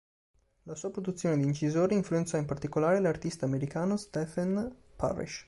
[0.63, 5.39] La sua produzione di incisore influenzò in particolare l'artista americano Stephen Parrish.